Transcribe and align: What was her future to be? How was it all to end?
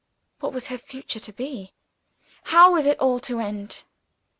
What 0.39 0.51
was 0.51 0.69
her 0.69 0.79
future 0.79 1.19
to 1.19 1.31
be? 1.31 1.73
How 2.45 2.73
was 2.73 2.87
it 2.87 2.97
all 2.97 3.19
to 3.19 3.37
end? 3.39 3.83